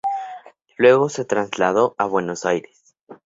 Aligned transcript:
Luego 0.77 1.09
se 1.09 1.25
trasladó 1.25 1.93
a 1.99 2.05
Buenos 2.07 2.47
Aires. 2.47 2.95